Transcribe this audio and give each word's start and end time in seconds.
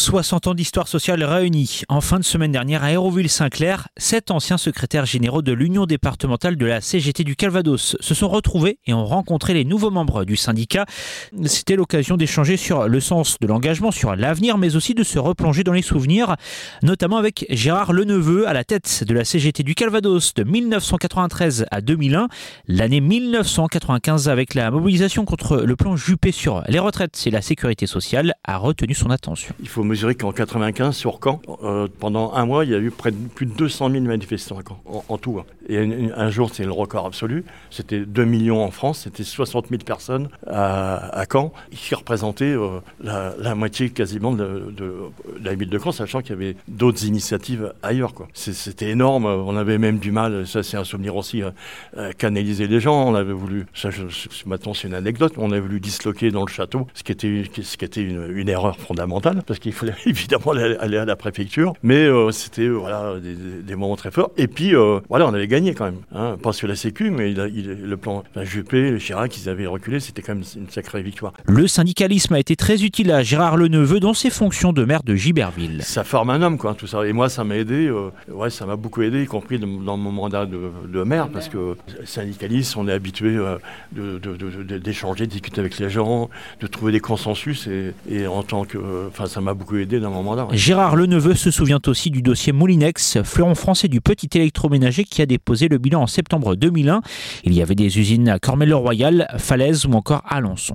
60 0.00 0.46
ans 0.46 0.54
d'histoire 0.54 0.88
sociale 0.88 1.22
réunie. 1.22 1.82
En 1.90 2.00
fin 2.00 2.18
de 2.18 2.24
semaine 2.24 2.52
dernière 2.52 2.82
à 2.82 2.86
Aéroville-Saint-Clair, 2.86 3.88
sept 3.98 4.30
anciens 4.30 4.56
secrétaires 4.56 5.04
généraux 5.04 5.42
de 5.42 5.52
l'Union 5.52 5.84
départementale 5.84 6.56
de 6.56 6.64
la 6.64 6.80
CGT 6.80 7.22
du 7.22 7.36
Calvados 7.36 7.96
se 8.00 8.14
sont 8.14 8.28
retrouvés 8.28 8.78
et 8.86 8.94
ont 8.94 9.04
rencontré 9.04 9.52
les 9.52 9.66
nouveaux 9.66 9.90
membres 9.90 10.24
du 10.24 10.36
syndicat. 10.36 10.86
C'était 11.44 11.76
l'occasion 11.76 12.16
d'échanger 12.16 12.56
sur 12.56 12.88
le 12.88 12.98
sens 12.98 13.36
de 13.42 13.46
l'engagement, 13.46 13.90
sur 13.90 14.16
l'avenir, 14.16 14.56
mais 14.56 14.74
aussi 14.74 14.94
de 14.94 15.04
se 15.04 15.18
replonger 15.18 15.64
dans 15.64 15.74
les 15.74 15.82
souvenirs, 15.82 16.36
notamment 16.82 17.18
avec 17.18 17.44
Gérard 17.50 17.92
Leneveux 17.92 18.48
à 18.48 18.54
la 18.54 18.64
tête 18.64 19.04
de 19.06 19.12
la 19.12 19.26
CGT 19.26 19.64
du 19.64 19.74
Calvados 19.74 20.32
de 20.34 20.44
1993 20.44 21.66
à 21.70 21.82
2001, 21.82 22.28
l'année 22.68 23.02
1995 23.02 24.30
avec 24.30 24.54
la 24.54 24.70
mobilisation 24.70 25.26
contre 25.26 25.58
le 25.58 25.76
plan 25.76 25.94
Juppé 25.94 26.32
sur 26.32 26.62
les 26.68 26.78
retraites 26.78 27.22
et 27.26 27.30
la 27.30 27.42
sécurité 27.42 27.86
sociale 27.86 28.32
a 28.44 28.56
retenu 28.56 28.94
son 28.94 29.10
attention. 29.10 29.54
Mesurer 29.90 30.14
qu'en 30.14 30.32
95, 30.32 30.96
sur 30.96 31.18
Caen, 31.22 31.40
euh, 31.62 31.88
pendant 31.98 32.32
un 32.32 32.46
mois, 32.46 32.64
il 32.64 32.70
y 32.70 32.74
a 32.74 32.78
eu 32.78 32.90
près 32.90 33.10
de 33.10 33.16
plus 33.16 33.46
de 33.46 33.52
200 33.52 33.90
000 33.90 34.04
manifestants 34.04 34.58
en, 35.08 35.18
tout. 35.18 35.38
Hein. 35.38 35.44
Et 35.70 35.78
un, 36.16 36.30
jour, 36.30 36.50
c'est 36.52 36.64
le 36.64 36.72
record 36.72 37.06
absolu. 37.06 37.44
C'était 37.70 38.00
2 38.00 38.24
millions 38.24 38.64
en 38.64 38.72
France, 38.72 39.02
c'était 39.04 39.22
60 39.22 39.68
000 39.68 39.82
personnes 39.84 40.28
à, 40.48 41.24
Caen, 41.30 41.52
qui 41.70 41.94
représentaient 41.94 42.56
euh, 42.56 42.80
la, 43.00 43.54
moitié 43.54 43.90
quasiment 43.90 44.32
de, 44.32 44.74
la 45.40 45.54
ville 45.54 45.70
de 45.70 45.78
Caen, 45.78 45.92
sachant 45.92 46.22
qu'il 46.22 46.30
y 46.30 46.32
avait 46.32 46.56
d'autres 46.66 47.04
initiatives 47.04 47.72
ailleurs. 47.84 48.12
C'était 48.34 48.90
énorme. 48.90 49.26
On 49.26 49.56
avait 49.56 49.78
même 49.78 49.98
du 49.98 50.10
mal, 50.10 50.44
ça 50.44 50.64
c'est 50.64 50.76
un 50.76 50.82
souvenir 50.82 51.14
aussi, 51.14 51.40
euh, 51.40 51.50
à 51.96 52.12
canaliser 52.14 52.66
les 52.66 52.80
gens. 52.80 53.08
On 53.08 53.14
avait 53.14 53.32
voulu, 53.32 53.66
ça, 53.72 53.90
maintenant 54.46 54.74
c'est 54.74 54.88
une 54.88 54.94
anecdote, 54.94 55.34
on 55.36 55.52
avait 55.52 55.60
voulu 55.60 55.78
disloquer 55.78 56.32
dans 56.32 56.44
le 56.44 56.50
château, 56.50 56.88
ce 56.94 57.04
qui 57.04 57.12
était, 57.12 58.02
une, 58.02 58.48
erreur 58.48 58.76
fondamentale, 58.76 59.44
parce 59.46 59.60
qu'il 59.60 59.72
fallait 59.72 59.94
évidemment 60.06 60.50
aller 60.50 60.96
à 60.96 61.04
la 61.04 61.14
préfecture. 61.14 61.74
Mais 61.84 62.06
euh, 62.06 62.32
c'était 62.32 62.68
des, 63.62 63.76
moments 63.76 63.94
très 63.94 64.10
forts. 64.10 64.32
Et 64.36 64.48
puis, 64.48 64.74
voilà, 65.08 65.28
on 65.28 65.32
avait 65.32 65.46
gagné 65.46 65.59
quand 65.74 65.84
même. 65.84 66.00
Hein. 66.14 66.36
Pas 66.42 66.52
sur 66.52 66.68
la 66.68 66.76
Sécu, 66.76 67.10
mais 67.10 67.32
le 67.32 67.96
plan 67.96 68.24
enfin, 68.30 68.44
Juppé, 68.44 68.96
Chirac, 68.98 69.36
ils 69.36 69.48
avaient 69.48 69.66
reculé. 69.66 70.00
C'était 70.00 70.22
quand 70.22 70.34
même 70.34 70.44
une 70.56 70.68
sacrée 70.70 71.02
victoire. 71.02 71.32
Le 71.46 71.66
syndicalisme 71.66 72.34
a 72.34 72.38
été 72.38 72.56
très 72.56 72.82
utile 72.82 73.12
à 73.12 73.22
Gérard 73.22 73.56
Leneveux 73.56 74.00
dans 74.00 74.14
ses 74.14 74.30
fonctions 74.30 74.72
de 74.72 74.84
maire 74.84 75.02
de 75.02 75.14
Giberville. 75.14 75.82
Ça 75.82 76.04
forme 76.04 76.30
un 76.30 76.42
homme, 76.42 76.58
quoi, 76.58 76.74
tout 76.74 76.86
ça. 76.86 77.06
Et 77.06 77.12
moi, 77.12 77.28
ça 77.28 77.44
m'a 77.44 77.56
aidé. 77.56 77.92
ouais, 78.28 78.50
ça 78.50 78.66
m'a 78.66 78.76
beaucoup 78.76 79.02
aidé, 79.02 79.22
y 79.22 79.26
compris 79.26 79.58
dans 79.58 79.96
mon 79.96 80.12
mandat 80.12 80.46
de, 80.46 81.02
maire, 81.02 81.28
parce 81.28 81.48
que 81.48 81.76
syndicaliste, 82.04 82.76
on 82.76 82.88
est 82.88 82.92
habitué 82.92 83.38
d'échanger, 83.92 85.26
de, 85.26 85.30
de, 85.30 85.30
discuter 85.30 85.60
avec 85.60 85.78
les 85.78 85.90
gens, 85.90 86.30
de 86.60 86.66
trouver 86.66 86.92
des 86.92 87.00
consensus. 87.00 87.66
Et, 87.66 87.94
et 88.08 88.26
en 88.26 88.42
tant 88.42 88.64
que. 88.64 88.78
Enfin, 89.08 89.26
ça 89.26 89.40
m'a 89.40 89.54
beaucoup 89.54 89.76
aidé 89.76 90.00
dans 90.00 90.10
mon 90.10 90.22
mandat. 90.22 90.48
Gérard 90.52 90.96
Leneveux 90.96 91.34
se 91.34 91.50
souvient 91.50 91.80
aussi 91.86 92.10
du 92.10 92.22
dossier 92.22 92.52
Moulinex, 92.52 93.22
fleuron 93.22 93.54
français 93.54 93.88
du 93.88 94.00
petit 94.00 94.28
électroménager 94.34 95.04
qui 95.04 95.22
a 95.22 95.26
le 95.50 95.78
bilan 95.78 96.02
en 96.02 96.06
septembre 96.06 96.54
2001. 96.54 97.02
Il 97.44 97.54
y 97.54 97.62
avait 97.62 97.74
des 97.74 97.98
usines 97.98 98.28
à 98.28 98.38
Cormel-le-Royal, 98.38 99.28
Falaise 99.38 99.86
ou 99.86 99.92
encore 99.92 100.22
Alençon. 100.28 100.68